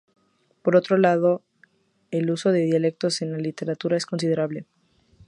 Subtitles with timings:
[0.63, 1.43] Por otro lado,
[2.09, 4.65] el uso de dialectos en la literatura es considerable.